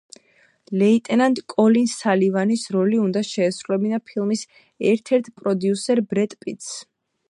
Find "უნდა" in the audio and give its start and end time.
3.03-3.25